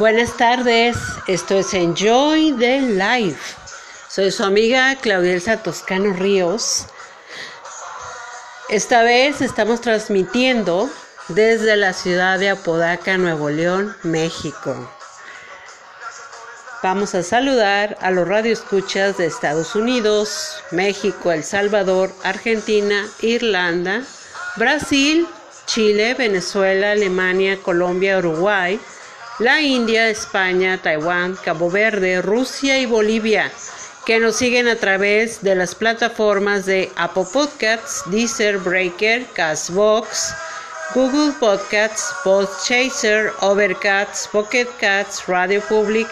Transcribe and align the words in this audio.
Buenas 0.00 0.34
tardes, 0.38 0.96
esto 1.26 1.58
es 1.58 1.74
Enjoy 1.74 2.56
the 2.58 2.80
Life. 2.80 3.54
Soy 4.08 4.30
su 4.30 4.42
amiga 4.44 4.96
Claudia 4.96 5.34
Elsa 5.34 5.62
Toscano 5.62 6.14
Ríos. 6.14 6.86
Esta 8.70 9.02
vez 9.02 9.42
estamos 9.42 9.82
transmitiendo 9.82 10.88
desde 11.28 11.76
la 11.76 11.92
ciudad 11.92 12.38
de 12.38 12.48
Apodaca, 12.48 13.18
Nuevo 13.18 13.50
León, 13.50 13.94
México. 14.02 14.90
Vamos 16.82 17.14
a 17.14 17.22
saludar 17.22 17.98
a 18.00 18.10
los 18.10 18.26
radioescuchas 18.26 19.18
de 19.18 19.26
Estados 19.26 19.74
Unidos, 19.74 20.62
México, 20.70 21.30
El 21.30 21.44
Salvador, 21.44 22.10
Argentina, 22.24 23.06
Irlanda, 23.20 24.00
Brasil, 24.56 25.28
Chile, 25.66 26.14
Venezuela, 26.14 26.92
Alemania, 26.92 27.58
Colombia, 27.62 28.16
Uruguay, 28.16 28.80
la 29.40 29.58
India, 29.62 30.10
España, 30.10 30.78
Taiwán, 30.82 31.34
Cabo 31.34 31.70
Verde, 31.70 32.20
Rusia 32.20 32.78
y 32.78 32.84
Bolivia, 32.84 33.50
que 34.04 34.20
nos 34.20 34.36
siguen 34.36 34.68
a 34.68 34.76
través 34.76 35.40
de 35.40 35.54
las 35.54 35.74
plataformas 35.74 36.66
de 36.66 36.92
Apple 36.96 37.24
Podcasts, 37.32 38.02
Deezer, 38.10 38.58
Breaker, 38.58 39.26
Castbox, 39.32 40.34
Google 40.94 41.32
Podcasts, 41.40 42.12
Podchaser, 42.22 43.32
Overcast, 43.40 44.30
Pocket 44.30 44.68
Cats, 44.78 45.26
Radio 45.26 45.62
Public, 45.62 46.06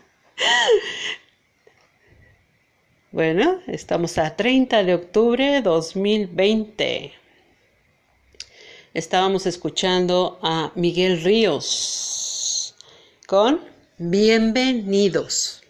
bueno, 3.11 3.59
estamos 3.67 4.17
a 4.17 4.37
30 4.37 4.85
de 4.85 4.93
octubre 4.93 5.45
de 5.45 5.61
2020. 5.61 7.11
Estábamos 8.93 9.47
escuchando 9.47 10.39
a 10.41 10.71
Miguel 10.75 11.21
Ríos 11.23 12.73
con 13.27 13.59
Bienvenidos. 13.97 15.61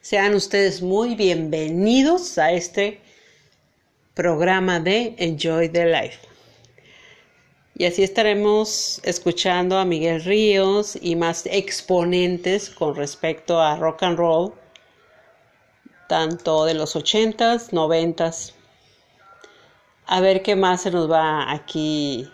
Sean 0.00 0.34
ustedes 0.34 0.82
muy 0.82 1.14
bienvenidos 1.14 2.36
a 2.36 2.50
este 2.50 3.00
programa 4.14 4.80
de 4.80 5.14
Enjoy 5.18 5.68
the 5.68 5.86
Life. 5.86 6.33
Y 7.76 7.86
así 7.86 8.04
estaremos 8.04 9.00
escuchando 9.02 9.78
a 9.78 9.84
Miguel 9.84 10.22
Ríos 10.22 10.96
y 11.00 11.16
más 11.16 11.44
exponentes 11.46 12.70
con 12.70 12.94
respecto 12.94 13.60
a 13.60 13.74
rock 13.74 14.04
and 14.04 14.16
roll, 14.16 14.52
tanto 16.08 16.66
de 16.66 16.74
los 16.74 16.94
80s, 16.94 17.70
90s. 17.70 18.52
A 20.06 20.20
ver 20.20 20.42
qué 20.42 20.54
más 20.54 20.82
se 20.82 20.92
nos 20.92 21.10
va 21.10 21.50
aquí. 21.50 22.30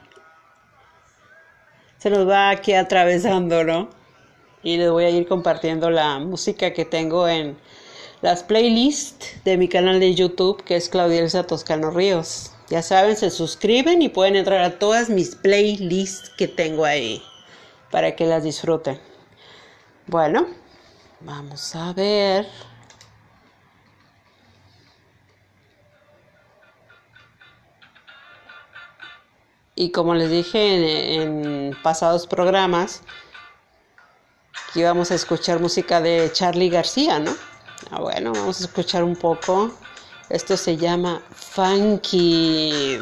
Se 1.97 2.11
nos 2.11 2.29
va 2.29 2.51
aquí 2.51 2.75
atravesando, 2.75 3.65
¿no? 3.65 3.89
Y 4.63 4.77
les 4.77 4.91
voy 4.91 5.05
a 5.05 5.11
ir 5.11 5.27
compartiendo 5.27 5.89
la 5.89 6.19
música 6.19 6.75
que 6.75 6.85
tengo 6.85 7.27
en 7.27 7.57
las 8.21 8.43
playlists 8.43 9.43
de 9.45 9.57
mi 9.57 9.69
canal 9.69 10.01
de 10.01 10.15
YouTube, 10.15 10.63
que 10.65 10.77
es 10.77 10.91
Claudia 10.91 11.21
Elsa 11.21 11.45
Toscano 11.45 11.91
Ríos. 11.91 12.53
Ya 12.71 12.83
saben, 12.83 13.17
se 13.17 13.31
suscriben 13.31 14.01
y 14.01 14.09
pueden 14.09 14.37
entrar 14.37 14.61
a 14.61 14.79
todas 14.79 15.11
mis 15.11 15.35
playlists 15.35 16.31
que 16.31 16.47
tengo 16.47 16.85
ahí 16.85 17.21
para 17.91 18.15
que 18.15 18.27
las 18.27 18.45
disfruten. 18.45 19.01
Bueno, 20.07 20.47
vamos 21.19 21.75
a 21.75 21.93
ver. 21.93 22.47
Y 29.75 29.91
como 29.91 30.15
les 30.15 30.31
dije 30.31 31.15
en, 31.23 31.77
pasados 31.83 32.29
programas, 32.29 33.03
que 34.73 34.81
íbamos 34.81 35.11
a 35.11 35.17
escuchar 35.17 35.59
música 35.59 36.01
de 36.01 36.31
Charlie 36.33 36.71
García, 36.71 37.19
¿no? 37.19 37.35
Ah, 37.91 37.99
bueno, 38.01 38.31
vamos 38.33 38.61
a 38.61 38.65
escuchar 38.65 39.03
un 39.03 39.17
poco. 39.17 39.73
Esto 40.31 40.57
se 40.57 40.77
llama 40.77 41.21
funky. 41.33 43.01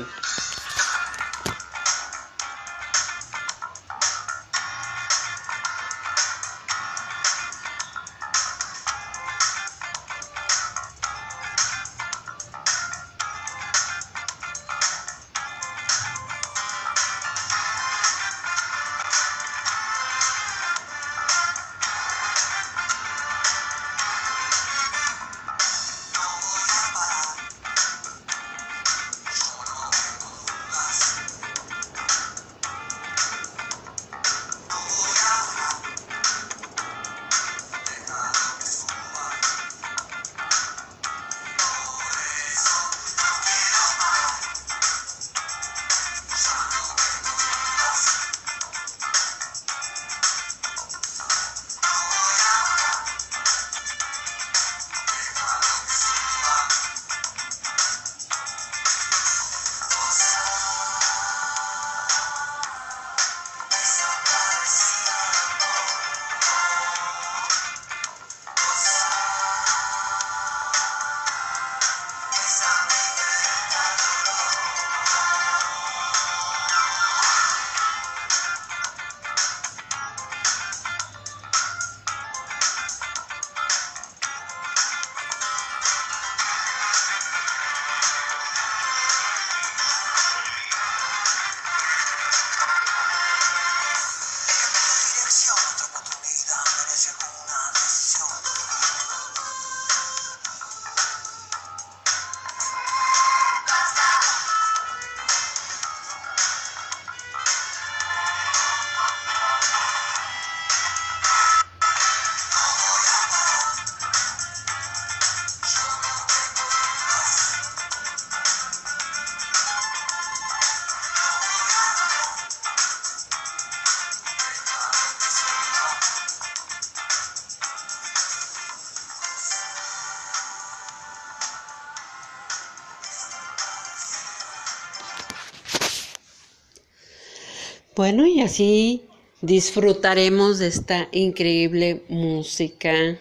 Bueno, 137.98 138.28
y 138.28 138.42
así 138.42 139.08
disfrutaremos 139.40 140.60
de 140.60 140.68
esta 140.68 141.08
increíble 141.10 142.04
música 142.08 143.18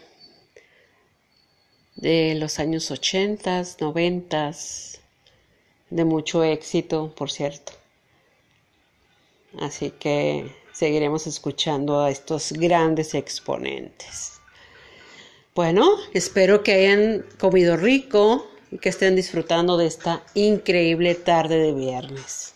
de 1.96 2.36
los 2.36 2.60
años 2.60 2.91
80, 2.91 3.63
90, 3.79 4.51
de 5.89 6.05
mucho 6.05 6.43
éxito, 6.43 7.12
por 7.17 7.31
cierto. 7.31 7.74
Así 9.60 9.89
que 9.89 10.55
seguiremos 10.74 11.25
escuchando 11.25 12.00
a 12.01 12.12
estos 12.12 12.51
grandes 12.51 13.15
exponentes. 13.15 14.34
Bueno, 15.55 15.89
espero 16.13 16.62
que 16.62 16.74
hayan 16.74 17.25
comido 17.39 17.77
rico 17.77 18.48
y 18.69 18.77
que 18.77 18.89
estén 18.89 19.15
disfrutando 19.15 19.75
de 19.75 19.88
esta 19.88 20.24
increíble 20.36 21.15
tarde 21.15 21.57
de 21.57 21.74
viernes. 21.74 22.53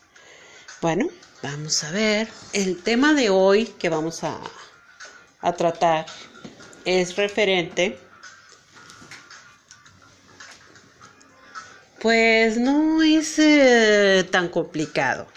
Bueno, 0.83 1.09
vamos 1.41 1.83
a 1.83 1.91
ver. 1.91 2.27
El 2.53 2.81
tema 2.81 3.13
de 3.13 3.29
hoy 3.29 3.65
que 3.65 3.89
vamos 3.89 4.23
a, 4.23 4.39
a 5.41 5.53
tratar 5.53 6.05
es 6.85 7.15
referente 7.15 7.99
Pues 12.01 12.57
no 12.57 13.03
es 13.03 13.37
eh, 13.37 14.27
tan 14.31 14.49
complicado. 14.49 15.27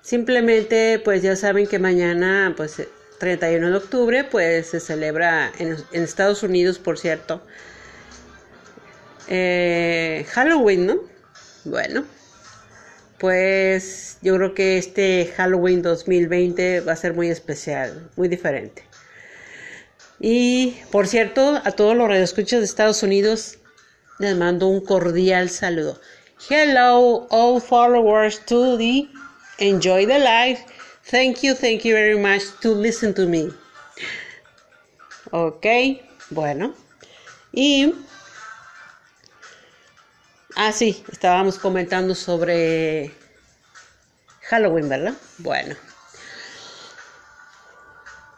Simplemente, 0.00 1.00
pues 1.04 1.22
ya 1.22 1.36
saben 1.36 1.68
que 1.68 1.78
mañana, 1.78 2.52
pues 2.56 2.82
31 3.20 3.70
de 3.70 3.76
octubre, 3.76 4.24
pues 4.24 4.70
se 4.70 4.80
celebra 4.80 5.52
en, 5.60 5.76
Estados 5.92 6.42
Unidos, 6.42 6.80
por 6.80 6.98
cierto, 6.98 7.46
eh, 9.28 10.26
Halloween, 10.32 10.86
¿no? 10.86 10.96
Bueno, 11.64 12.06
pues 13.22 14.18
yo 14.20 14.34
creo 14.34 14.52
que 14.52 14.78
este 14.78 15.32
Halloween 15.36 15.80
2020 15.80 16.80
va 16.80 16.90
a 16.90 16.96
ser 16.96 17.14
muy 17.14 17.28
especial, 17.28 18.10
muy 18.16 18.26
diferente. 18.26 18.82
Y 20.18 20.74
por 20.90 21.06
cierto, 21.06 21.62
a 21.64 21.70
todos 21.70 21.96
los 21.96 22.08
radioescuchas 22.08 22.58
de 22.58 22.64
Estados 22.64 23.04
Unidos, 23.04 23.58
les 24.18 24.36
mando 24.36 24.66
un 24.66 24.84
cordial 24.84 25.50
saludo. 25.50 26.00
Hello, 26.50 27.28
all 27.30 27.60
followers 27.60 28.44
to 28.46 28.76
the 28.76 29.08
Enjoy 29.58 30.04
the 30.04 30.18
Life. 30.18 30.64
Thank 31.08 31.42
you, 31.42 31.54
thank 31.54 31.84
you 31.84 31.94
very 31.94 32.18
much 32.18 32.42
to 32.60 32.74
listen 32.74 33.14
to 33.14 33.28
me. 33.28 33.50
Ok, 35.30 35.64
bueno. 36.30 36.74
Y... 37.52 37.94
Ah, 40.54 40.70
sí, 40.70 41.02
estábamos 41.10 41.58
comentando 41.58 42.14
sobre 42.14 43.14
Halloween, 44.42 44.88
¿verdad? 44.88 45.14
Bueno. 45.38 45.74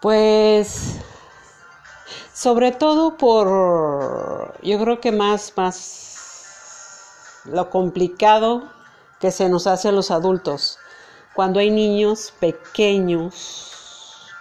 Pues 0.00 0.96
sobre 2.32 2.70
todo 2.70 3.16
por, 3.16 4.54
yo 4.62 4.78
creo 4.78 5.00
que 5.00 5.10
más, 5.10 5.54
más 5.56 7.40
lo 7.46 7.68
complicado 7.68 8.70
que 9.18 9.32
se 9.32 9.48
nos 9.48 9.66
hace 9.66 9.88
a 9.88 9.92
los 9.92 10.12
adultos 10.12 10.78
cuando 11.34 11.58
hay 11.58 11.70
niños 11.70 12.32
pequeños 12.38 13.72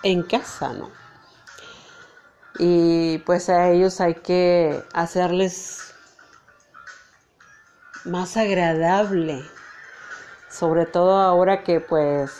en 0.04 0.22
casa, 0.22 0.74
¿no? 0.74 0.92
Y 2.60 3.18
pues 3.20 3.50
a 3.50 3.72
ellos 3.72 4.00
hay 4.00 4.14
que 4.16 4.84
hacerles 4.94 5.93
más 8.06 8.38
agradable, 8.38 9.44
sobre 10.50 10.86
todo 10.86 11.20
ahora 11.20 11.64
que 11.64 11.80
pues 11.80 12.32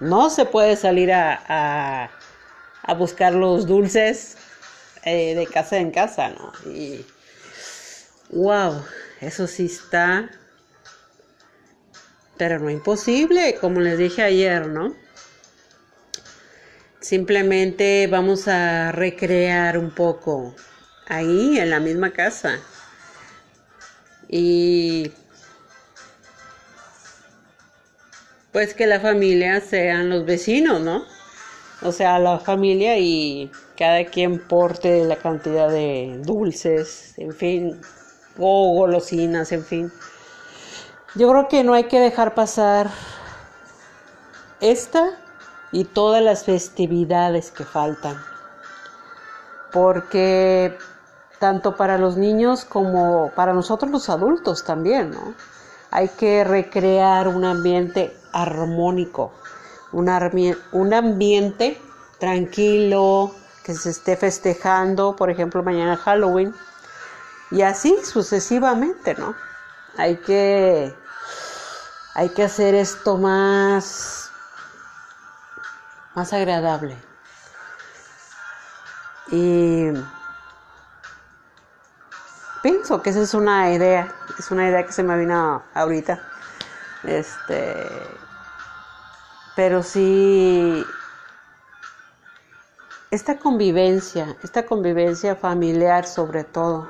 no 0.00 0.30
se 0.30 0.44
puede 0.44 0.76
salir 0.76 1.12
a, 1.12 2.10
a 2.82 2.94
buscar 2.94 3.32
los 3.32 3.66
dulces 3.66 4.36
eh, 5.04 5.34
de 5.34 5.46
casa 5.46 5.78
en 5.78 5.90
casa, 5.90 6.30
¿no? 6.30 6.52
Y 6.70 7.04
wow, 8.30 8.82
eso 9.20 9.46
sí 9.46 9.66
está, 9.66 10.30
pero 12.36 12.58
no 12.58 12.70
imposible, 12.70 13.56
como 13.60 13.80
les 13.80 13.98
dije 13.98 14.22
ayer, 14.22 14.66
¿no? 14.66 14.94
Simplemente 17.00 18.06
vamos 18.06 18.48
a 18.48 18.92
recrear 18.92 19.76
un 19.76 19.90
poco 19.90 20.54
ahí 21.06 21.58
en 21.58 21.70
la 21.70 21.80
misma 21.80 22.10
casa. 22.12 22.60
Y 24.28 25.12
pues 28.52 28.74
que 28.74 28.86
la 28.86 29.00
familia 29.00 29.60
sean 29.60 30.10
los 30.10 30.24
vecinos, 30.24 30.80
¿no? 30.80 31.04
O 31.82 31.92
sea, 31.92 32.18
la 32.18 32.38
familia 32.38 32.98
y 32.98 33.50
cada 33.76 34.04
quien 34.04 34.38
porte 34.38 35.04
la 35.04 35.16
cantidad 35.16 35.68
de 35.68 36.20
dulces, 36.22 37.14
en 37.18 37.32
fin, 37.32 37.80
o 38.38 38.74
golosinas, 38.74 39.50
en 39.52 39.64
fin. 39.64 39.92
Yo 41.16 41.28
creo 41.30 41.48
que 41.48 41.64
no 41.64 41.74
hay 41.74 41.84
que 41.84 42.00
dejar 42.00 42.34
pasar 42.34 42.90
esta 44.60 45.18
y 45.72 45.84
todas 45.84 46.22
las 46.22 46.44
festividades 46.44 47.50
que 47.50 47.64
faltan. 47.64 48.16
Porque 49.72 50.76
tanto 51.38 51.76
para 51.76 51.98
los 51.98 52.16
niños 52.16 52.64
como 52.64 53.30
para 53.34 53.52
nosotros 53.52 53.90
los 53.90 54.08
adultos 54.08 54.64
también, 54.64 55.10
¿no? 55.10 55.34
Hay 55.90 56.08
que 56.08 56.44
recrear 56.44 57.28
un 57.28 57.44
ambiente 57.44 58.16
armónico, 58.32 59.32
un, 59.92 60.08
ambiente 60.92 61.80
tranquilo, 62.18 63.32
que 63.62 63.74
se 63.74 63.90
esté 63.90 64.16
festejando, 64.16 65.14
por 65.14 65.30
ejemplo, 65.30 65.62
mañana 65.62 65.96
Halloween, 65.96 66.52
y 67.50 67.62
así 67.62 67.96
sucesivamente, 68.02 69.14
¿no? 69.14 69.34
Hay 69.96 70.16
que, 70.16 70.92
hay 72.14 72.28
que 72.30 72.42
hacer 72.42 72.74
esto 72.74 73.16
más, 73.16 74.30
más 76.14 76.32
agradable. 76.32 76.96
Y 79.30 79.90
pienso 82.64 83.02
que 83.02 83.10
esa 83.10 83.20
es 83.20 83.34
una 83.34 83.70
idea, 83.72 84.10
es 84.38 84.50
una 84.50 84.66
idea 84.66 84.86
que 84.86 84.92
se 84.92 85.02
me 85.02 85.18
vino 85.18 85.62
ahorita. 85.74 86.18
Este, 87.02 87.86
pero 89.54 89.82
sí 89.82 90.82
esta 93.10 93.36
convivencia, 93.36 94.34
esta 94.42 94.64
convivencia 94.64 95.36
familiar 95.36 96.06
sobre 96.06 96.42
todo, 96.42 96.88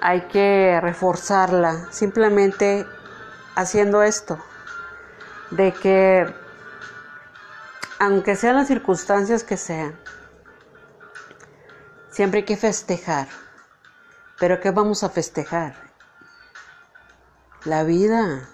hay 0.00 0.22
que 0.28 0.80
reforzarla 0.80 1.92
simplemente 1.92 2.86
haciendo 3.56 4.02
esto, 4.02 4.38
de 5.50 5.74
que 5.74 6.34
aunque 7.98 8.36
sean 8.36 8.56
las 8.56 8.68
circunstancias 8.68 9.44
que 9.44 9.58
sean, 9.58 9.94
siempre 12.08 12.38
hay 12.38 12.46
que 12.46 12.56
festejar. 12.56 13.28
Pero 14.40 14.58
¿qué 14.58 14.70
vamos 14.70 15.04
a 15.04 15.10
festejar? 15.10 15.74
La 17.64 17.84
vida, 17.84 18.48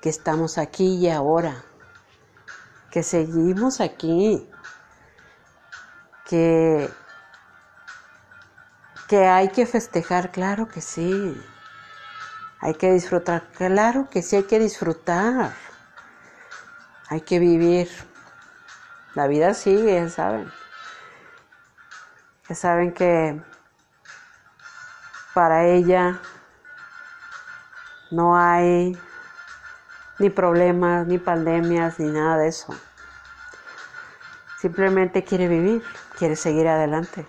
que 0.00 0.08
estamos 0.08 0.56
aquí 0.56 0.98
y 0.98 1.10
ahora, 1.10 1.64
que 2.92 3.02
seguimos 3.02 3.80
aquí, 3.80 4.48
que, 6.24 6.88
que 9.08 9.26
hay 9.26 9.48
que 9.48 9.66
festejar, 9.66 10.30
claro 10.30 10.68
que 10.68 10.80
sí. 10.80 11.42
Hay 12.60 12.74
que 12.74 12.92
disfrutar, 12.92 13.48
claro 13.50 14.08
que 14.08 14.22
sí 14.22 14.36
hay 14.36 14.44
que 14.44 14.60
disfrutar. 14.60 15.52
Hay 17.08 17.22
que 17.22 17.40
vivir. 17.40 17.90
La 19.16 19.26
vida 19.26 19.54
sigue, 19.54 20.08
¿saben? 20.08 20.52
Que 22.46 22.54
saben 22.54 22.94
que 22.94 23.42
para 25.34 25.64
ella 25.66 26.20
no 28.10 28.36
hay 28.36 28.96
ni 30.18 30.30
problemas, 30.30 31.06
ni 31.06 31.18
pandemias, 31.18 31.98
ni 31.98 32.08
nada 32.10 32.38
de 32.38 32.48
eso. 32.48 32.74
Simplemente 34.60 35.24
quiere 35.24 35.48
vivir 35.48 35.82
quiere 36.18 36.36
seguir 36.36 36.68
adelante, 36.68 37.26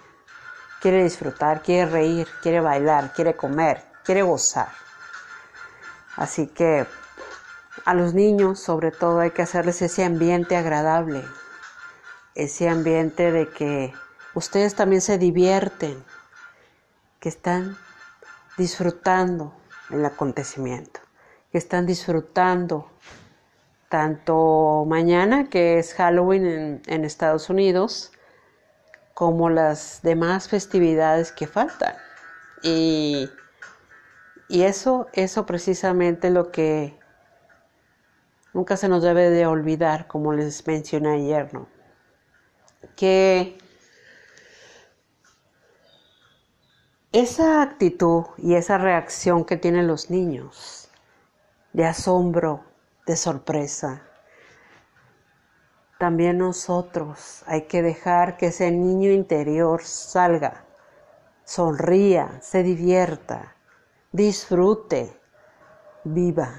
quiere 0.81 1.03
disfrutar, 1.03 1.61
quiere 1.61 1.89
reír, 1.89 2.27
quiere 2.41 2.61
bailar, 2.61 3.13
quiere 3.13 3.35
comer, 3.35 3.83
quiere 4.03 4.21
gozar. 4.21 4.69
Así 6.15 6.47
que 6.47 6.85
a 7.83 7.93
los 7.93 8.13
niños 8.13 8.59
sobre 8.59 8.91
todo 8.91 9.19
hay 9.19 9.31
que 9.31 9.41
hacerles 9.41 9.81
ese 9.81 10.03
ambiente 10.03 10.55
agradable, 10.55 11.23
ese 12.35 12.69
ambiente 12.69 13.31
de 13.31 13.49
que 13.49 13.93
ustedes 14.33 14.75
también 14.75 15.01
se 15.01 15.17
divierten, 15.17 16.03
que 17.19 17.29
están 17.29 17.77
disfrutando 18.57 19.53
el 19.89 20.05
acontecimiento, 20.05 20.99
que 21.51 21.57
están 21.57 21.85
disfrutando 21.85 22.89
tanto 23.89 24.85
mañana, 24.87 25.49
que 25.49 25.79
es 25.79 25.93
Halloween 25.93 26.81
en, 26.85 27.05
Estados 27.05 27.49
Unidos, 27.49 28.11
como 29.13 29.49
las 29.49 30.01
demás 30.01 30.49
festividades 30.49 31.31
que 31.31 31.47
faltan. 31.47 31.95
Y, 32.63 33.29
y 34.49 34.63
eso, 34.63 35.07
eso 35.13 35.45
precisamente 35.45 36.29
lo 36.29 36.51
que 36.51 36.97
nunca 38.53 38.75
se 38.77 38.89
nos 38.89 39.03
debe 39.03 39.29
de 39.29 39.45
olvidar, 39.45 40.07
como 40.07 40.33
les 40.33 40.65
mencioné 40.65 41.15
ayer, 41.15 41.53
¿no? 41.53 41.67
Que 42.95 43.57
esa 47.15 47.61
actitud 47.61 48.25
y 48.37 48.55
esa 48.55 48.77
reacción 48.77 49.45
que 49.45 49.55
tienen 49.55 49.87
los 49.87 50.09
niños 50.09 50.89
de 51.71 51.85
asombro, 51.85 52.65
de 53.05 53.15
sorpresa, 53.15 54.01
también 55.97 56.39
nosotros 56.39 57.43
hay 57.47 57.67
que 57.67 57.81
dejar 57.81 58.35
que 58.35 58.47
ese 58.47 58.69
niño 58.69 59.11
interior 59.11 59.81
salga, 59.81 60.65
sonría, 61.45 62.37
se 62.41 62.63
divierta, 62.63 63.55
disfrute, 64.11 65.17
viva. 66.03 66.53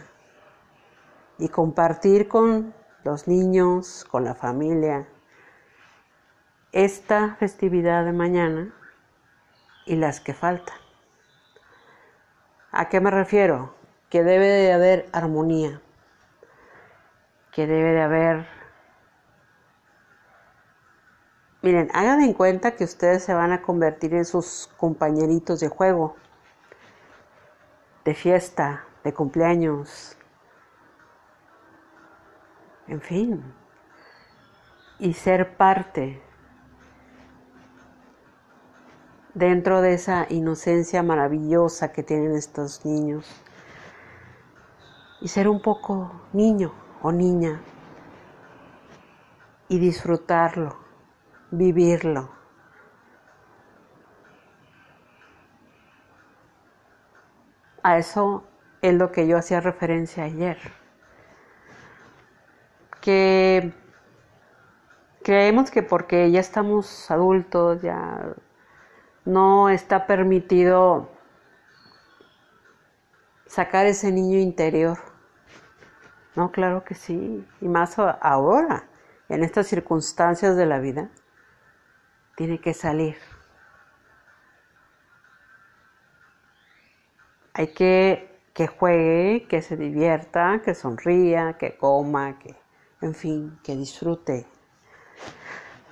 Y 1.37 1.51
compartir 1.51 2.29
con 2.29 2.73
los 3.05 3.29
niños, 3.29 4.07
con 4.11 4.25
la 4.25 4.35
familia, 4.35 5.07
esta 6.73 7.37
festividad 7.39 8.07
de 8.07 8.13
mañana 8.15 8.73
y 9.87 9.97
las 9.97 10.21
que 10.21 10.35
faltan. 10.35 10.77
¿A 12.73 12.89
qué 12.89 13.01
me 13.01 13.11
refiero? 13.11 13.75
Que 14.11 14.23
debe 14.23 14.47
de 14.47 14.73
haber 14.73 15.09
armonía, 15.13 15.81
que 17.53 17.67
debe 17.67 17.93
de 17.93 18.03
haber... 18.03 18.47
Miren, 21.63 21.91
hagan 21.95 22.21
en 22.21 22.35
cuenta 22.35 22.77
que 22.77 22.85
ustedes 22.85 23.25
se 23.25 23.33
van 23.33 23.53
a 23.53 23.63
convertir 23.63 24.15
en 24.15 24.25
sus 24.25 24.69
compañeritos 24.77 25.61
de 25.61 25.69
juego, 25.69 26.17
de 28.05 28.15
fiesta, 28.15 28.85
de 29.03 29.15
cumpleaños, 29.15 30.17
en 32.87 33.01
fin, 33.01 33.55
y 34.99 35.15
ser 35.15 35.57
parte 35.57 36.23
dentro 39.37 39.83
de 39.83 39.93
esa 39.93 40.27
inocencia 40.31 41.03
maravillosa 41.03 41.93
que 41.93 42.03
tienen 42.03 42.35
estos 42.35 42.87
niños. 42.87 43.31
Y 45.21 45.29
ser 45.29 45.47
un 45.47 45.61
poco 45.61 46.11
niño 46.33 46.73
o 47.03 47.13
niña 47.13 47.61
y 49.69 49.79
disfrutarlo, 49.79 50.79
vivirlo. 51.51 52.31
A 57.83 57.99
eso 57.99 58.45
es 58.81 58.95
lo 58.95 59.13
que 59.13 59.29
yo 59.29 59.37
hacía 59.37 59.61
referencia 59.61 60.25
ayer. 60.25 60.57
Que 63.03 63.75
creemos 65.23 65.71
que 65.71 65.83
porque 65.83 66.31
ya 66.31 66.41
estamos 66.41 67.11
adultos, 67.11 67.83
ya 67.83 68.35
no 69.27 69.69
está 69.69 70.07
permitido 70.07 71.11
sacar 73.47 73.85
ese 73.87 74.11
niño 74.11 74.39
interior. 74.39 74.99
No, 76.35 76.51
claro 76.53 76.85
que 76.85 76.95
sí. 76.95 77.47
Y 77.61 77.69
más 77.69 77.99
ahora, 77.99 78.89
en 79.29 79.45
estas 79.45 79.67
circunstancias 79.67 80.57
de 80.57 80.67
la 80.67 80.79
vida, 80.79 81.11
tiene 82.37 82.61
que 82.61 82.73
salir. 82.73 83.17
Hay 87.53 87.69
que 87.69 88.37
que 88.57 88.69
juegue, 88.69 89.47
que 89.51 89.61
se 89.61 89.77
divierta, 89.77 90.63
que 90.65 90.75
sonría, 90.75 91.59
que 91.59 91.77
coma, 91.77 92.39
que, 92.39 92.57
en 93.03 93.15
fin, 93.15 93.59
que 93.63 93.77
disfrute. 93.77 94.47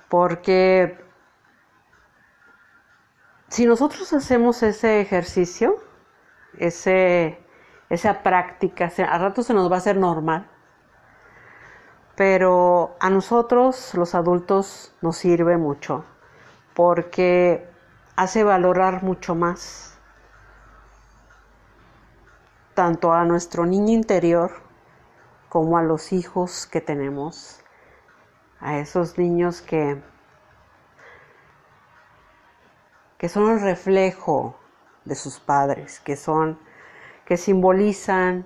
Porque 0.09 0.97
si 3.55 3.65
nosotros 3.65 4.11
hacemos 4.11 4.61
ese 4.63 4.99
ejercicio, 4.99 5.77
ese, 6.57 7.41
esa 7.89 8.21
práctica, 8.21 8.91
a 9.07 9.17
rato 9.17 9.43
se 9.43 9.53
nos 9.53 9.71
va 9.71 9.75
a 9.75 9.77
hacer 9.77 9.95
normal, 9.95 10.51
pero 12.17 12.97
a 12.99 13.09
nosotros 13.09 13.93
los 13.93 14.13
adultos 14.13 14.93
nos 15.01 15.15
sirve 15.15 15.55
mucho 15.55 16.03
porque 16.73 17.65
hace 18.17 18.43
valorar 18.43 19.03
mucho 19.03 19.35
más 19.35 19.97
tanto 22.73 23.13
a 23.13 23.23
nuestro 23.23 23.65
niño 23.65 23.93
interior 23.93 24.51
como 25.47 25.77
a 25.77 25.83
los 25.83 26.11
hijos 26.11 26.67
que 26.67 26.81
tenemos, 26.81 27.61
a 28.59 28.79
esos 28.79 29.17
niños 29.17 29.61
que 29.61 30.03
que 33.17 33.29
son 33.29 33.51
el 33.51 33.61
reflejo 33.61 34.57
de 35.05 35.15
sus 35.15 35.39
padres, 35.39 35.99
que 35.99 36.15
son, 36.15 36.59
que 37.25 37.37
simbolizan 37.37 38.45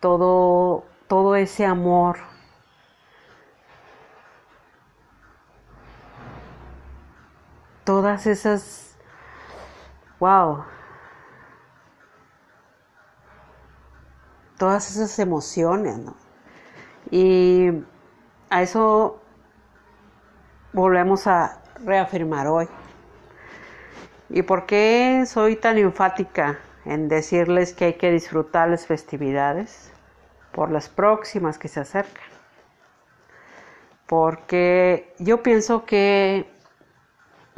todo, 0.00 0.84
todo 1.08 1.36
ese 1.36 1.64
amor. 1.64 2.18
Todas 7.84 8.26
esas, 8.26 8.96
wow, 10.20 10.64
todas 14.62 14.88
esas 14.88 15.18
emociones, 15.18 15.98
¿no? 15.98 16.14
Y 17.10 17.82
a 18.48 18.62
eso 18.62 19.20
volvemos 20.72 21.26
a 21.26 21.60
reafirmar 21.84 22.46
hoy. 22.46 22.68
¿Y 24.34 24.40
por 24.40 24.64
qué 24.64 25.24
soy 25.26 25.56
tan 25.56 25.76
enfática 25.76 26.58
en 26.86 27.08
decirles 27.08 27.74
que 27.74 27.84
hay 27.84 27.94
que 27.94 28.10
disfrutar 28.10 28.70
las 28.70 28.86
festividades? 28.86 29.92
Por 30.52 30.70
las 30.70 30.88
próximas 30.88 31.58
que 31.58 31.68
se 31.68 31.80
acercan. 31.80 32.24
Porque 34.06 35.14
yo 35.18 35.42
pienso 35.42 35.84
que 35.84 36.50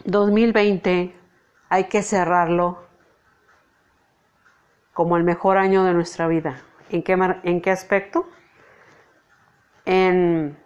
2020 0.04 1.14
hay 1.68 1.84
que 1.84 2.02
cerrarlo 2.02 2.82
como 4.94 5.16
el 5.16 5.22
mejor 5.22 5.58
año 5.58 5.84
de 5.84 5.94
nuestra 5.94 6.26
vida. 6.26 6.60
¿En 6.90 7.04
qué, 7.04 7.16
en 7.44 7.60
qué 7.60 7.70
aspecto? 7.70 8.28
En 9.84 10.58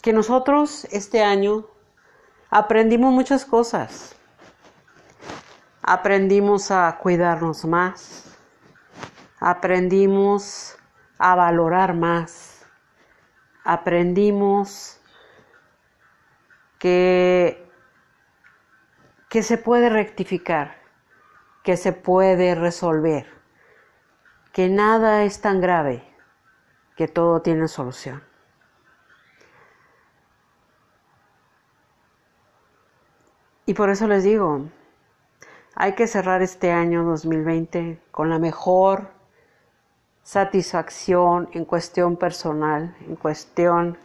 que 0.00 0.14
nosotros 0.14 0.86
este 0.92 1.22
año 1.22 1.66
aprendimos 2.50 3.12
muchas 3.12 3.44
cosas. 3.44 4.16
Aprendimos 5.82 6.70
a 6.70 6.98
cuidarnos 6.98 7.64
más. 7.64 8.36
Aprendimos 9.38 10.76
a 11.18 11.34
valorar 11.34 11.94
más. 11.94 12.66
Aprendimos 13.64 15.00
que, 16.78 17.70
que 19.28 19.42
se 19.42 19.58
puede 19.58 19.88
rectificar, 19.90 20.76
que 21.62 21.76
se 21.76 21.92
puede 21.92 22.54
resolver, 22.54 23.26
que 24.52 24.68
nada 24.68 25.24
es 25.24 25.42
tan 25.42 25.60
grave, 25.60 26.02
que 26.96 27.06
todo 27.06 27.42
tiene 27.42 27.68
solución. 27.68 28.29
Y 33.70 33.74
por 33.74 33.88
eso 33.88 34.08
les 34.08 34.24
digo, 34.24 34.62
hay 35.76 35.94
que 35.94 36.08
cerrar 36.08 36.42
este 36.42 36.72
año 36.72 37.04
2020 37.04 38.02
con 38.10 38.28
la 38.28 38.40
mejor 38.40 39.10
satisfacción 40.24 41.48
en 41.52 41.64
cuestión 41.64 42.16
personal, 42.16 42.96
en 43.06 43.14
cuestión 43.14 43.96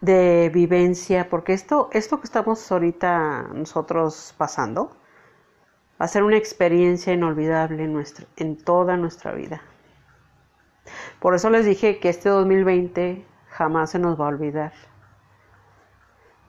de 0.00 0.48
vivencia, 0.54 1.28
porque 1.28 1.54
esto, 1.54 1.88
esto 1.90 2.20
que 2.20 2.26
estamos 2.26 2.70
ahorita 2.70 3.48
nosotros 3.52 4.32
pasando 4.38 4.96
va 6.00 6.04
a 6.04 6.06
ser 6.06 6.22
una 6.22 6.36
experiencia 6.36 7.14
inolvidable 7.14 7.82
en, 7.82 8.00
en 8.36 8.56
toda 8.56 8.96
nuestra 8.96 9.32
vida. 9.32 9.60
Por 11.18 11.34
eso 11.34 11.50
les 11.50 11.66
dije 11.66 11.98
que 11.98 12.10
este 12.10 12.28
2020 12.28 13.26
jamás 13.48 13.90
se 13.90 13.98
nos 13.98 14.20
va 14.20 14.26
a 14.26 14.28
olvidar 14.28 14.72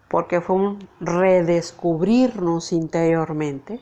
porque 0.08 0.42
fue 0.42 0.56
un 0.56 0.90
redescubrirnos 1.00 2.72
interiormente, 2.72 3.82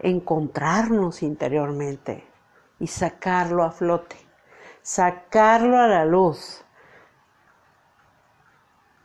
encontrarnos 0.00 1.22
interiormente, 1.22 2.26
y 2.78 2.86
sacarlo 2.86 3.62
a 3.62 3.70
flote, 3.70 4.16
sacarlo 4.82 5.78
a 5.78 5.86
la 5.86 6.04
luz. 6.04 6.64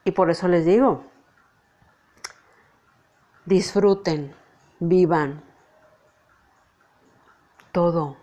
Y 0.04 0.12
por 0.12 0.30
eso 0.30 0.48
les 0.48 0.66
digo, 0.66 1.06
disfruten, 3.46 4.36
vivan 4.80 5.44
todo, 7.72 8.18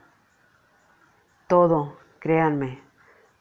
todo, 1.46 1.96
créanme, 2.18 2.82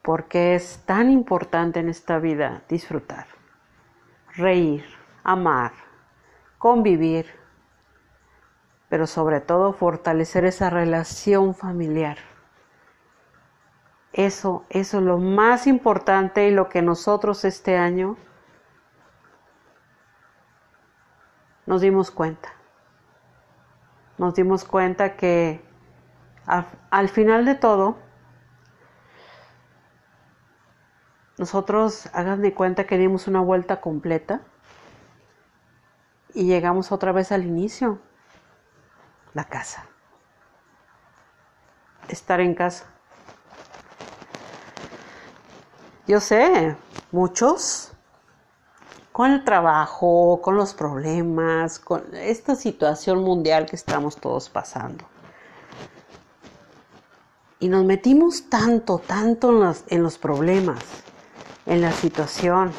porque 0.03 0.55
es 0.55 0.83
tan 0.85 1.09
importante 1.09 1.79
en 1.79 1.89
esta 1.89 2.19
vida 2.19 2.63
disfrutar, 2.69 3.27
reír, 4.37 4.85
amar, 5.23 5.71
convivir, 6.57 7.27
pero 8.89 9.07
sobre 9.07 9.41
todo 9.41 9.73
fortalecer 9.73 10.45
esa 10.45 10.69
relación 10.69 11.55
familiar. 11.55 12.17
Eso, 14.13 14.65
eso 14.69 14.99
es 14.99 15.03
lo 15.03 15.17
más 15.17 15.67
importante 15.67 16.47
y 16.47 16.51
lo 16.51 16.69
que 16.69 16.81
nosotros 16.81 17.43
este 17.43 17.77
año 17.77 18.15
nos 21.65 21.81
dimos 21.81 22.11
cuenta. 22.11 22.53
Nos 24.17 24.35
dimos 24.35 24.63
cuenta 24.63 25.17
que 25.17 25.61
al, 26.45 27.09
final 27.09 27.45
de 27.45 27.55
todo, 27.55 27.97
nosotros 31.37 32.07
hagan 32.13 32.41
de 32.41 32.53
cuenta 32.53 32.87
que 32.87 32.97
dimos 32.97 33.27
una 33.27 33.41
vuelta 33.41 33.81
completa 33.81 34.41
y 36.33 36.45
llegamos 36.45 36.91
otra 36.91 37.11
vez 37.11 37.31
al 37.31 37.45
inicio, 37.45 37.99
la 39.33 39.45
casa. 39.45 39.85
Estar 42.07 42.39
en 42.39 42.53
casa. 42.55 42.85
Yo 46.07 46.19
sé, 46.19 46.75
muchos 47.11 47.91
con 49.11 49.31
el 49.31 49.45
trabajo, 49.45 50.41
con 50.41 50.57
los 50.57 50.73
problemas, 50.73 51.79
con 51.79 52.03
esta 52.13 52.53
situación 52.55 53.23
mundial 53.23 53.65
que 53.65 53.77
estamos 53.77 54.17
todos 54.17 54.49
pasando. 54.49 55.05
Y 57.59 57.69
nos 57.69 57.85
metimos 57.85 58.49
tanto, 58.49 58.99
tanto 58.99 59.51
en 59.51 59.59
los, 59.61 59.83
en 59.87 60.03
los 60.03 60.17
problemas, 60.17 61.04
en 61.65 61.81
la 61.81 61.91
situación, 61.91 62.71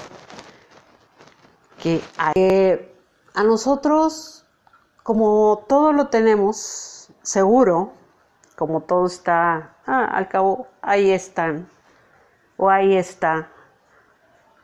que 1.82 2.02
a, 2.18 2.32
a 3.34 3.42
nosotros, 3.44 4.46
como 5.02 5.64
todo 5.68 5.92
lo 5.92 6.08
tenemos 6.08 7.10
seguro, 7.22 7.92
como 8.56 8.82
todo 8.82 9.06
está, 9.06 9.76
ah, 9.86 10.04
al 10.04 10.28
cabo, 10.28 10.68
ahí 10.80 11.10
están, 11.10 11.68
o 12.56 12.70
ahí 12.70 12.96
está, 12.96 13.50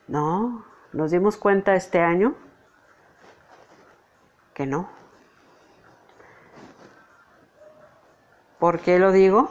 no, 0.07 0.65
nos 0.91 1.11
dimos 1.11 1.37
cuenta 1.37 1.75
este 1.75 2.01
año 2.01 2.35
que 4.53 4.65
no. 4.65 4.89
¿Por 8.59 8.79
qué 8.79 8.99
lo 8.99 9.11
digo? 9.11 9.49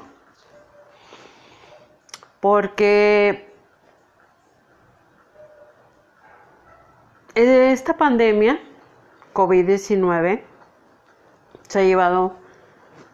Porque 2.41 3.52
esta 7.35 7.97
pandemia, 7.97 8.61
COVID-19, 9.35 10.43
se 11.69 11.79
ha 11.79 11.83
llevado 11.83 12.37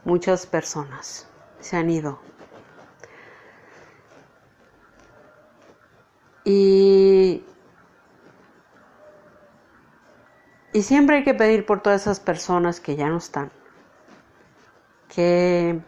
muchas 0.04 0.46
personas, 0.46 1.28
se 1.60 1.76
han 1.76 1.90
ido. 1.90 2.18
Y 6.44 7.44
Y 10.78 10.82
siempre 10.82 11.16
hay 11.16 11.24
que 11.24 11.34
pedir 11.34 11.66
por 11.66 11.80
todas 11.80 12.02
esas 12.02 12.20
personas 12.20 12.78
que 12.78 12.94
ya 12.94 13.08
no 13.08 13.16
están, 13.16 13.50
que 15.12 15.80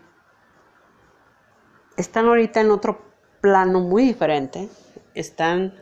están 1.97 2.27
ahorita 2.27 2.61
en 2.62 2.73
otro 2.73 3.01
plano 3.40 3.79
muy 3.79 4.05
diferente, 4.05 4.69
están 5.14 5.75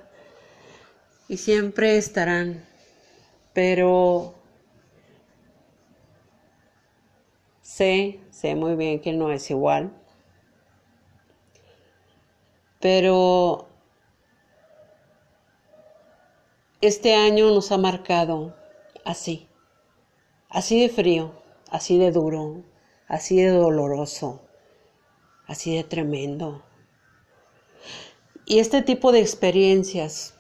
y 1.29 1.37
siempre 1.37 1.99
estarán, 1.99 2.65
pero 3.53 4.35
sé, 7.61 8.21
sé 8.31 8.55
muy 8.55 8.75
bien 8.77 9.01
que 9.01 9.13
no 9.13 9.31
es 9.31 9.51
igual, 9.51 9.93
pero 12.81 13.69
este 16.81 17.15
año 17.15 17.51
nos 17.51 17.73
ha 17.73 17.79
marcado 17.79 18.57
así, 19.05 19.47
así 20.49 20.81
de 20.81 20.89
frío, 20.89 21.33
así 21.71 21.99
de 21.99 22.11
duro, 22.11 22.63
así 23.07 23.37
de 23.37 23.51
doloroso, 23.51 24.41
así 25.47 25.77
de 25.77 25.85
tremendo. 25.85 26.63
Y 28.47 28.61
este 28.61 28.81
tipo 28.81 29.13
de 29.13 29.21
experiencias 29.21 30.38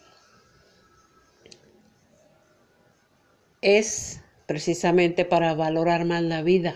es 3.61 4.21
precisamente 4.47 5.25
para 5.25 5.55
valorar 5.55 6.05
más 6.05 6.23
la 6.23 6.43
vida, 6.43 6.75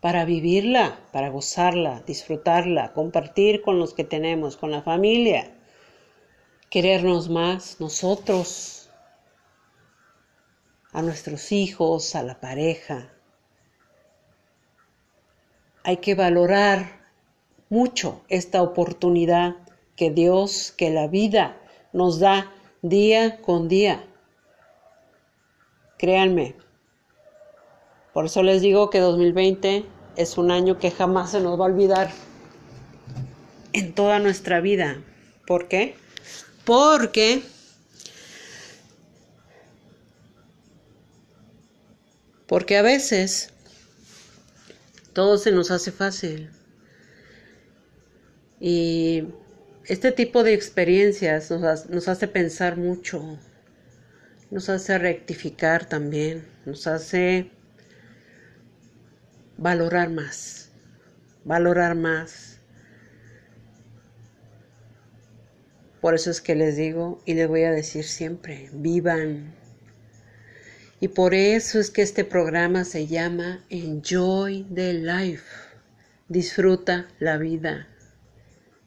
para 0.00 0.24
vivirla, 0.24 1.00
para 1.12 1.28
gozarla, 1.28 2.02
disfrutarla, 2.06 2.92
compartir 2.92 3.62
con 3.62 3.78
los 3.78 3.94
que 3.94 4.04
tenemos, 4.04 4.56
con 4.56 4.70
la 4.70 4.82
familia, 4.82 5.54
querernos 6.70 7.28
más 7.28 7.80
nosotros 7.80 8.90
a 10.92 11.02
nuestros 11.02 11.52
hijos, 11.52 12.14
a 12.14 12.22
la 12.22 12.40
pareja. 12.40 13.12
Hay 15.84 15.98
que 15.98 16.14
valorar 16.14 17.00
mucho 17.68 18.22
esta 18.28 18.62
oportunidad 18.62 19.56
que 19.96 20.10
Dios, 20.10 20.72
que 20.76 20.90
la 20.90 21.08
vida 21.08 21.60
nos 21.92 22.18
da 22.20 22.52
día 22.82 23.40
con 23.40 23.68
día. 23.68 24.04
Créanme, 26.00 26.54
por 28.14 28.24
eso 28.24 28.42
les 28.42 28.62
digo 28.62 28.88
que 28.88 29.00
2020 29.00 29.84
es 30.16 30.38
un 30.38 30.50
año 30.50 30.78
que 30.78 30.90
jamás 30.90 31.32
se 31.32 31.40
nos 31.40 31.60
va 31.60 31.64
a 31.64 31.68
olvidar 31.68 32.10
en 33.74 33.94
toda 33.94 34.18
nuestra 34.18 34.60
vida. 34.60 35.02
¿Por 35.46 35.68
qué? 35.68 35.94
Porque 36.64 37.42
Porque 42.46 42.76
a 42.76 42.82
veces 42.82 43.50
todo 45.12 45.38
se 45.38 45.52
nos 45.52 45.70
hace 45.70 45.92
fácil. 45.92 46.50
Y 48.58 49.24
este 49.84 50.10
tipo 50.10 50.42
de 50.42 50.54
experiencias 50.54 51.50
nos, 51.50 52.08
hace 52.08 52.26
pensar 52.26 52.76
mucho, 52.76 53.38
nos 54.50 54.68
hace 54.68 54.98
rectificar 54.98 55.86
también, 55.86 56.44
nos 56.66 56.86
hace 56.86 57.50
valorar 59.56 60.10
más, 60.10 60.70
valorar 61.44 61.94
más. 61.94 62.58
Por 66.00 66.14
eso 66.14 66.30
es 66.30 66.40
que 66.40 66.54
les 66.54 66.76
digo 66.76 67.22
y 67.26 67.34
les 67.34 67.46
voy 67.46 67.64
a 67.64 67.70
decir 67.70 68.04
siempre, 68.04 68.70
vivan, 68.72 69.54
y 71.02 71.08
por 71.08 71.32
eso 71.32 71.80
es 71.80 71.90
que 71.90 72.02
este 72.02 72.24
programa 72.24 72.84
se 72.84 73.06
llama 73.06 73.64
Enjoy 73.70 74.66
the 74.74 74.92
Life. 74.92 75.46
Disfruta 76.28 77.08
la 77.18 77.38
vida. 77.38 77.88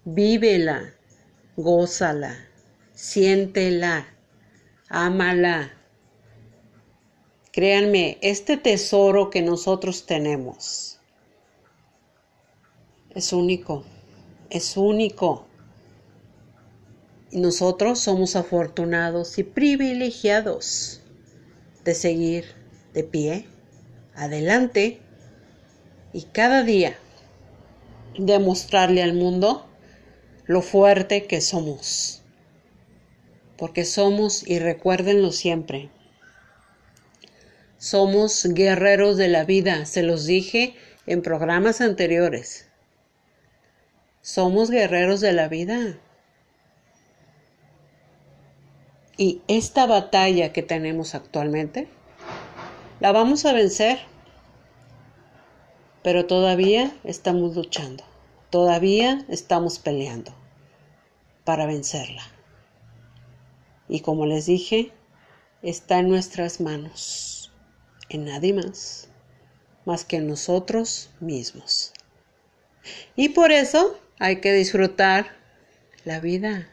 Vívela, 0.06 0.94
gózala, 1.58 2.38
siéntela, 2.94 4.13
ámala. 4.94 5.74
Créanme, 7.52 8.20
este 8.22 8.58
tesoro 8.58 9.32
que 9.32 9.42
nosotros 9.42 10.06
tenemos 10.06 11.00
es 13.10 13.34
único, 13.34 13.84
es 14.52 14.78
único. 14.78 15.48
Y 17.32 17.40
nosotros 17.40 18.00
somos 18.00 18.36
afortunados 18.36 19.40
y 19.40 19.44
privilegiados 19.44 21.02
de 21.84 21.96
seguir 21.96 22.46
de 22.94 23.04
pie, 23.04 23.48
adelante 24.14 25.00
y 26.14 26.22
cada 26.24 26.62
día 26.62 26.96
demostrarle 28.20 29.02
al 29.02 29.14
mundo 29.14 29.66
lo 30.46 30.62
fuerte 30.62 31.26
que 31.26 31.42
somos. 31.42 32.23
Porque 33.58 33.86
somos, 33.86 34.48
y 34.48 34.60
recuérdenlo 34.60 35.32
siempre, 35.32 35.90
somos 37.84 38.46
guerreros 38.46 39.18
de 39.18 39.28
la 39.28 39.44
vida, 39.44 39.86
se 39.86 40.04
los 40.04 40.26
dije 40.26 40.74
en 41.06 41.22
programas 41.22 41.82
anteriores. 41.82 42.70
Somos 44.22 44.72
guerreros 44.72 45.20
de 45.20 45.34
la 45.34 45.50
vida. 45.50 45.98
Y 49.18 49.42
esta 49.50 49.86
batalla 49.86 50.54
que 50.54 50.64
tenemos 50.64 51.14
actualmente, 51.14 51.90
la 53.02 53.12
vamos 53.12 53.46
a 53.46 53.52
vencer. 53.52 54.00
Pero 56.04 56.26
todavía 56.26 56.96
estamos 57.04 57.54
luchando. 57.56 58.06
Todavía 58.50 59.26
estamos 59.28 59.78
peleando 59.78 60.34
para 61.44 61.66
vencerla. 61.66 62.33
Y 63.94 64.00
como 64.00 64.26
les 64.26 64.48
dije, 64.48 64.92
está 65.62 66.00
en 66.00 66.10
nuestras 66.10 66.60
manos, 66.60 67.52
en 68.10 68.26
nadie 68.26 68.52
más, 68.52 69.08
más 69.86 70.04
que 70.04 70.16
en 70.16 70.28
nosotros 70.28 71.12
mismos. 71.20 71.94
Y 73.16 73.30
por 73.30 73.52
eso 73.52 73.96
hay 74.18 74.38
que 74.42 74.52
disfrutar 74.52 75.28
la 76.06 76.20
vida. 76.20 76.68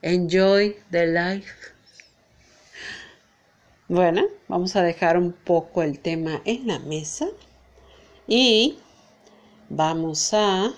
Enjoy 0.00 0.76
the 0.92 1.08
life. 1.08 1.50
Bueno, 3.88 4.26
vamos 4.46 4.76
a 4.76 4.84
dejar 4.84 5.18
un 5.18 5.32
poco 5.32 5.82
el 5.82 5.98
tema 5.98 6.40
en 6.44 6.68
la 6.68 6.78
mesa 6.78 7.26
y 8.28 8.78
vamos 9.68 10.32
a... 10.34 10.72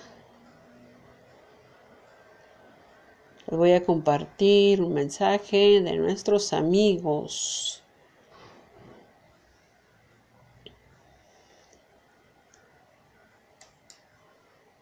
Voy 3.55 3.73
a 3.73 3.85
compartir 3.85 4.81
un 4.81 4.93
mensaje 4.93 5.79
de 5.79 5.95
nuestros 5.95 6.53
amigos. 6.53 7.83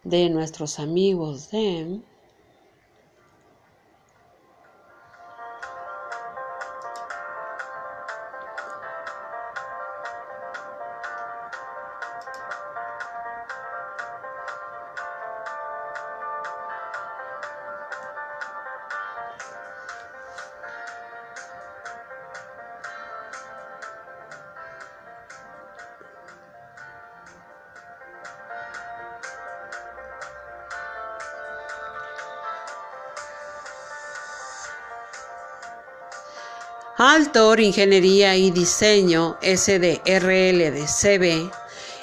de 0.04 0.30
nuestros 0.30 0.80
amigos 0.80 1.52
de 1.52 2.02
Altor 37.04 37.60
Ingeniería 37.60 38.36
y 38.36 38.52
Diseño 38.52 39.36
SDRL 39.42 40.60
de 40.72 40.86
CB 40.86 41.52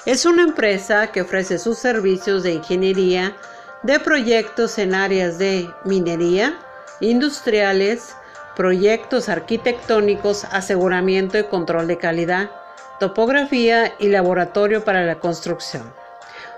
es 0.06 0.26
una 0.26 0.42
empresa 0.42 1.12
que 1.12 1.22
ofrece 1.22 1.60
sus 1.60 1.78
servicios 1.78 2.42
de 2.42 2.54
ingeniería 2.54 3.36
de 3.84 4.00
proyectos 4.00 4.76
en 4.76 4.96
áreas 4.96 5.38
de 5.38 5.72
minería, 5.84 6.58
industriales, 6.98 8.16
proyectos 8.56 9.28
arquitectónicos, 9.28 10.42
aseguramiento 10.46 11.38
y 11.38 11.44
control 11.44 11.86
de 11.86 11.98
calidad, 11.98 12.50
topografía 12.98 13.94
y 14.00 14.08
laboratorio 14.08 14.82
para 14.82 15.04
la 15.04 15.20
construcción. 15.20 15.94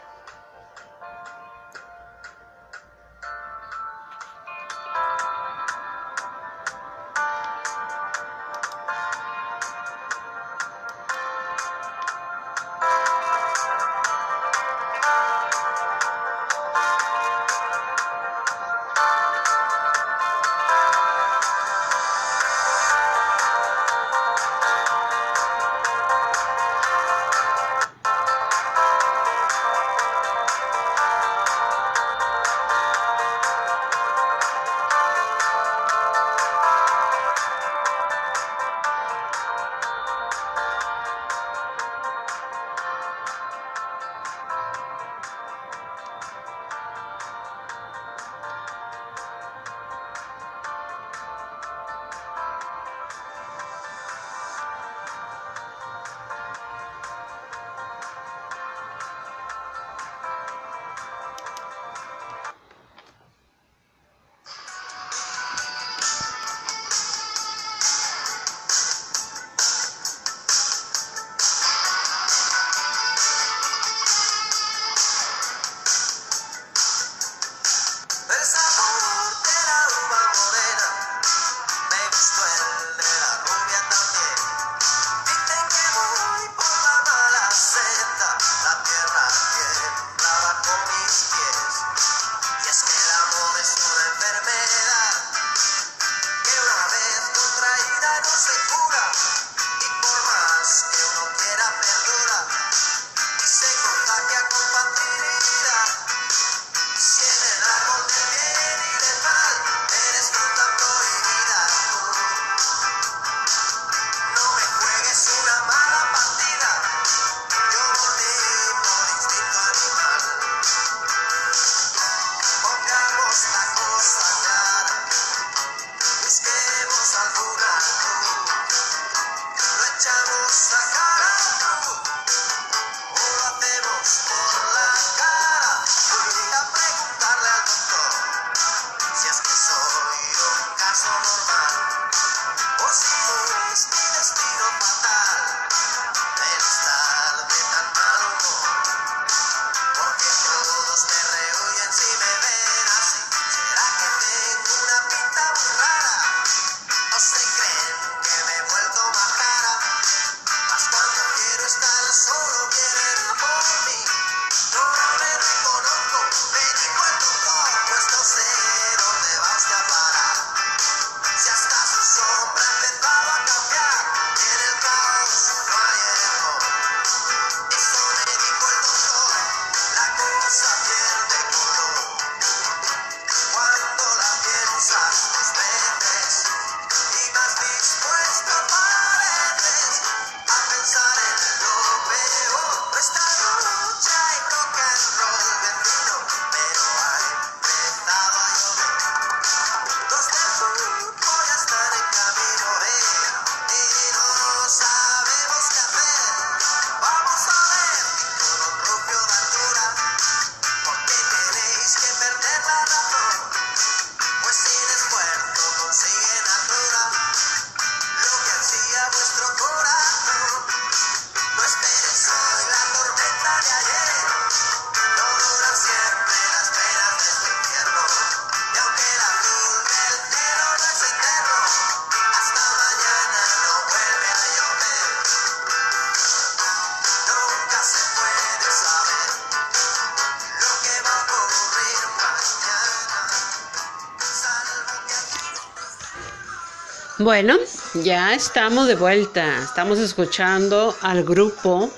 Bueno, 247.24 247.56
ya 247.94 248.34
estamos 248.34 248.86
de 248.86 248.94
vuelta. 248.96 249.58
Estamos 249.64 249.98
escuchando 249.98 250.94
al 251.00 251.24
grupo 251.24 251.90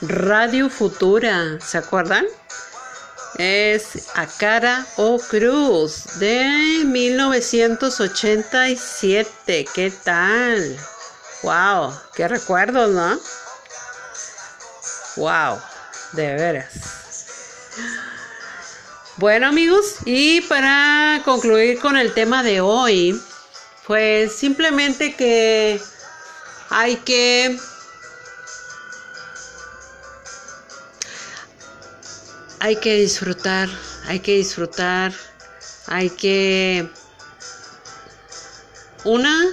Radio 0.00 0.70
Futura. 0.70 1.60
¿Se 1.60 1.76
acuerdan? 1.76 2.24
Es 3.36 4.08
A 4.14 4.26
Cara 4.26 4.86
o 4.96 5.18
Cruz 5.18 6.18
de 6.18 6.82
1987. 6.86 9.66
¿Qué 9.74 9.92
tal? 10.02 10.78
¡Wow! 11.42 11.92
¡Qué 12.14 12.26
recuerdos, 12.26 12.90
¿no? 12.90 13.20
¡Wow! 15.16 15.58
De 16.12 16.34
veras. 16.36 16.72
Bueno 19.18 19.48
amigos, 19.48 19.96
y 20.06 20.40
para 20.40 21.20
concluir 21.26 21.78
con 21.80 21.98
el 21.98 22.14
tema 22.14 22.42
de 22.42 22.62
hoy, 22.62 23.22
pues 23.90 24.32
simplemente 24.36 25.16
que 25.16 25.80
hay 26.68 26.94
que 26.98 27.58
hay 32.60 32.76
que 32.76 32.94
disfrutar, 32.94 33.68
hay 34.06 34.20
que 34.20 34.36
disfrutar, 34.36 35.12
hay 35.88 36.08
que 36.08 36.88
una 39.02 39.44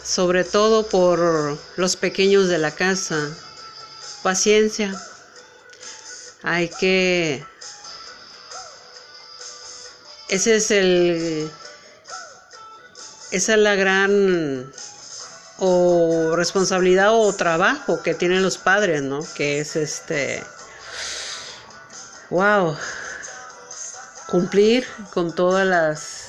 sobre 0.00 0.44
todo 0.44 0.86
por 0.88 1.58
los 1.74 1.96
pequeños 1.96 2.46
de 2.46 2.58
la 2.58 2.70
casa. 2.70 3.36
Paciencia. 4.22 4.94
Hay 6.44 6.68
que 6.68 7.44
ese 10.28 10.54
es 10.54 10.70
el 10.70 11.50
esa 13.34 13.54
es 13.54 13.58
la 13.58 13.74
gran 13.74 14.72
o 15.58 16.34
responsabilidad 16.36 17.12
o 17.12 17.32
trabajo 17.32 18.02
que 18.02 18.14
tienen 18.14 18.42
los 18.42 18.58
padres, 18.58 19.02
¿no? 19.02 19.20
Que 19.34 19.58
es 19.58 19.74
este, 19.74 20.42
wow, 22.30 22.76
cumplir 24.28 24.86
con 25.12 25.34
todas 25.34 25.66
las 25.66 26.20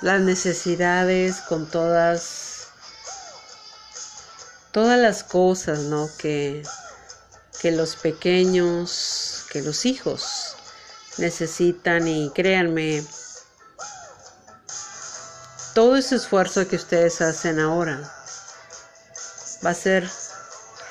las 0.00 0.20
necesidades, 0.20 1.40
con 1.48 1.68
todas 1.68 2.68
todas 4.70 4.98
las 4.98 5.24
cosas, 5.24 5.80
¿no? 5.80 6.08
Que 6.18 6.62
que 7.60 7.72
los 7.72 7.96
pequeños, 7.96 9.46
que 9.50 9.62
los 9.62 9.86
hijos 9.86 10.56
necesitan 11.18 12.08
y 12.08 12.30
créanme, 12.30 13.04
todo 15.74 15.96
ese 15.96 16.16
esfuerzo 16.16 16.68
que 16.68 16.76
ustedes 16.76 17.20
hacen 17.20 17.58
ahora 17.58 18.00
va 19.64 19.70
a 19.70 19.74
ser 19.74 20.08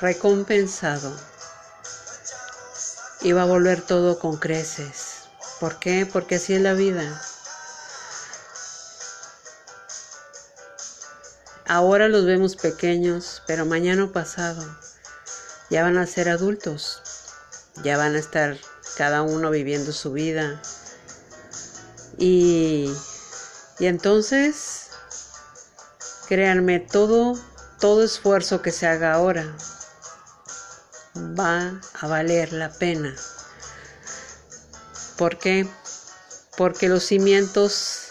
recompensado 0.00 1.16
y 3.20 3.32
va 3.32 3.42
a 3.42 3.46
volver 3.46 3.82
todo 3.82 4.18
con 4.18 4.36
creces. 4.36 5.28
¿Por 5.60 5.78
qué? 5.78 6.06
Porque 6.10 6.36
así 6.36 6.54
es 6.54 6.60
la 6.60 6.74
vida. 6.74 7.22
Ahora 11.66 12.08
los 12.08 12.26
vemos 12.26 12.56
pequeños, 12.56 13.42
pero 13.46 13.64
mañana 13.64 14.04
o 14.04 14.12
pasado 14.12 14.62
ya 15.70 15.82
van 15.82 15.96
a 15.96 16.06
ser 16.06 16.28
adultos, 16.28 17.00
ya 17.84 17.96
van 17.96 18.16
a 18.16 18.18
estar 18.18 18.58
cada 18.96 19.22
uno 19.22 19.50
viviendo 19.50 19.92
su 19.92 20.12
vida. 20.12 20.60
Y 22.18 22.92
y 23.78 23.86
entonces, 23.86 24.90
créanme, 26.28 26.80
todo, 26.80 27.34
todo 27.80 28.04
esfuerzo 28.04 28.62
que 28.62 28.70
se 28.70 28.86
haga 28.86 29.14
ahora 29.14 29.56
va 31.16 31.80
a 32.00 32.06
valer 32.06 32.52
la 32.52 32.70
pena. 32.70 33.14
¿Por 35.16 35.38
qué? 35.38 35.68
Porque 36.56 36.88
los 36.88 37.04
cimientos 37.04 38.08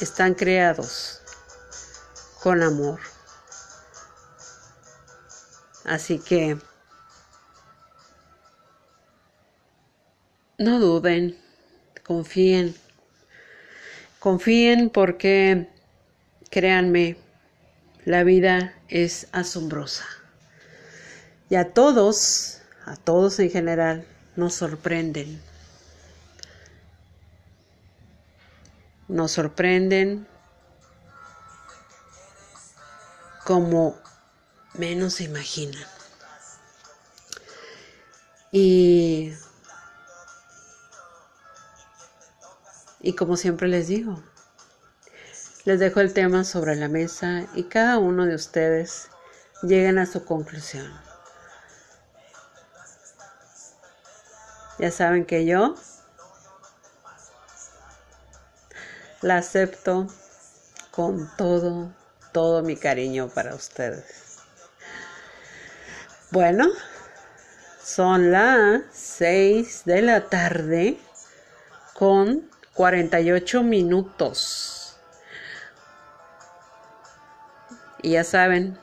están 0.00 0.34
creados 0.34 1.20
con 2.42 2.62
amor. 2.62 3.00
Así 5.84 6.18
que 6.18 6.58
no 10.58 10.78
duden, 10.78 11.38
confíen. 12.04 12.81
Confíen 14.22 14.88
porque, 14.88 15.68
créanme, 16.48 17.16
la 18.04 18.22
vida 18.22 18.72
es 18.86 19.26
asombrosa. 19.32 20.06
Y 21.50 21.56
a 21.56 21.74
todos, 21.74 22.60
a 22.86 22.94
todos 22.94 23.40
en 23.40 23.50
general, 23.50 24.06
nos 24.36 24.54
sorprenden. 24.54 25.42
Nos 29.08 29.32
sorprenden 29.32 30.28
como 33.44 33.98
menos 34.74 35.14
se 35.14 35.24
imaginan. 35.24 35.82
Y 38.52 39.32
Y 43.02 43.14
como 43.14 43.36
siempre 43.36 43.66
les 43.66 43.88
digo, 43.88 44.22
les 45.64 45.80
dejo 45.80 46.00
el 46.00 46.14
tema 46.14 46.44
sobre 46.44 46.76
la 46.76 46.88
mesa 46.88 47.46
y 47.54 47.64
cada 47.64 47.98
uno 47.98 48.26
de 48.26 48.36
ustedes 48.36 49.08
lleguen 49.62 49.98
a 49.98 50.06
su 50.06 50.24
conclusión. 50.24 50.92
Ya 54.78 54.92
saben 54.92 55.24
que 55.24 55.44
yo 55.44 55.74
la 59.20 59.38
acepto 59.38 60.06
con 60.92 61.28
todo, 61.36 61.92
todo 62.32 62.62
mi 62.62 62.76
cariño 62.76 63.28
para 63.28 63.54
ustedes. 63.54 64.38
Bueno, 66.30 66.68
son 67.82 68.30
las 68.30 68.82
6 68.92 69.82
de 69.86 70.02
la 70.02 70.28
tarde 70.28 70.98
con 71.94 72.51
48 72.74 73.62
minutos. 73.62 74.96
Y 78.02 78.12
ya 78.12 78.24
saben, 78.24 78.78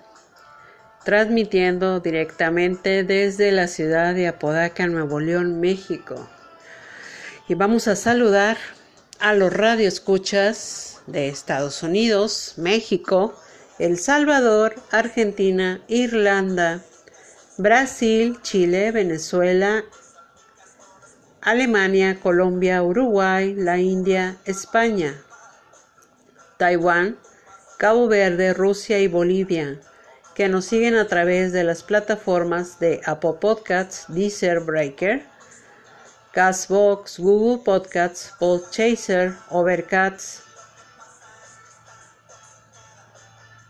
transmitiendo 1.03 1.99
directamente 1.99 3.03
desde 3.03 3.51
la 3.51 3.67
ciudad 3.67 4.13
de 4.13 4.27
Apodaca, 4.27 4.87
Nuevo 4.87 5.19
León, 5.19 5.59
México. 5.59 6.29
Y 7.47 7.55
vamos 7.55 7.87
a 7.87 7.95
saludar 7.95 8.57
a 9.19 9.33
los 9.33 9.51
radioescuchas 9.51 11.01
de 11.07 11.27
Estados 11.27 11.83
Unidos, 11.83 12.53
México, 12.57 13.33
El 13.79 13.97
Salvador, 13.97 14.75
Argentina, 14.91 15.81
Irlanda, 15.87 16.81
Brasil, 17.57 18.39
Chile, 18.41 18.91
Venezuela 18.91 19.83
Alemania, 21.41 22.19
Colombia, 22.19 22.83
Uruguay, 22.83 23.53
la 23.55 23.77
India, 23.77 24.37
España, 24.45 25.15
Taiwán, 26.57 27.17
Cabo 27.77 28.09
Verde, 28.09 28.53
Rusia 28.53 28.99
y 28.99 29.07
Bolivia, 29.07 29.79
que 30.35 30.49
nos 30.49 30.65
siguen 30.65 30.95
a 30.95 31.07
través 31.07 31.53
de 31.53 31.63
las 31.63 31.81
plataformas 31.83 32.79
de 32.79 32.99
Apple 33.05 33.35
Podcasts, 33.39 34.05
Deezer 34.09 34.59
Breaker, 34.59 35.23
Castbox, 36.33 37.17
Google 37.19 37.63
Podcasts, 37.63 38.33
Podchaser, 38.37 39.35
Overcast, 39.49 40.41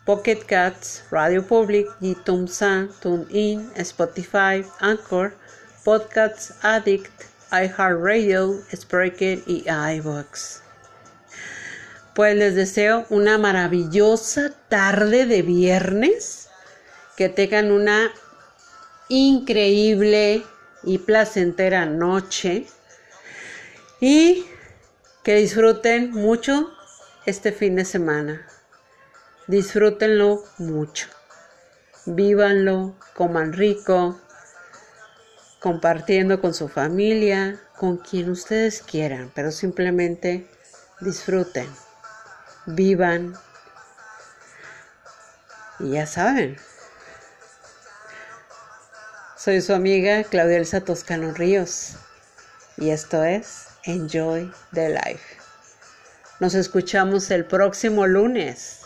Pocket 0.05 0.43
Cats, 0.47 1.03
Radio 1.11 1.43
Public, 1.43 1.85
iTunes, 2.01 2.59
TuneIn, 2.99 3.71
Spotify, 3.75 4.65
Anchor, 4.79 5.35
Podcasts 5.85 6.51
Addict, 6.63 7.28
iHeartRadio, 7.51 8.61
Spreaker 8.75 9.41
y 9.45 9.65
iVoox. 9.67 10.61
Pues 12.13 12.35
les 12.35 12.55
deseo 12.55 13.05
una 13.09 13.37
maravillosa 13.37 14.53
tarde 14.67 15.25
de 15.25 15.41
viernes, 15.41 16.49
que 17.15 17.29
tengan 17.29 17.71
una 17.71 18.11
increíble 19.09 20.43
y 20.83 20.97
placentera 20.99 21.85
noche 21.85 22.67
y 23.99 24.45
que 25.23 25.35
disfruten 25.35 26.11
mucho 26.11 26.71
este 27.25 27.51
fin 27.51 27.75
de 27.75 27.85
semana. 27.85 28.47
Disfrútenlo 29.47 30.43
mucho. 30.57 31.07
Vívanlo, 32.05 32.95
coman 33.15 33.53
rico, 33.53 34.19
compartiendo 35.59 36.41
con 36.41 36.53
su 36.53 36.67
familia, 36.67 37.59
con 37.77 37.97
quien 37.97 38.29
ustedes 38.29 38.81
quieran, 38.81 39.31
pero 39.35 39.51
simplemente 39.51 40.47
disfruten, 41.01 41.67
vivan. 42.65 43.35
Y 45.79 45.91
ya 45.91 46.05
saben, 46.05 46.57
soy 49.37 49.61
su 49.61 49.73
amiga 49.73 50.23
Claudia 50.23 50.57
Elsa 50.57 50.81
Toscano 50.81 51.33
Ríos 51.33 51.95
y 52.75 52.89
esto 52.89 53.23
es 53.23 53.67
Enjoy 53.83 54.51
the 54.73 54.89
Life. 54.89 55.37
Nos 56.39 56.55
escuchamos 56.55 57.31
el 57.31 57.45
próximo 57.45 58.07
lunes. 58.07 58.81